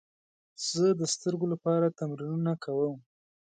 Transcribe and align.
زه 0.69 0.85
د 0.99 1.01
سترګو 1.13 1.45
لپاره 1.53 1.95
تمرینونه 1.99 2.51
کوم. 2.63 2.97